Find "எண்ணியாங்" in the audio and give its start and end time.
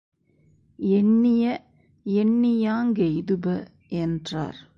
2.05-2.91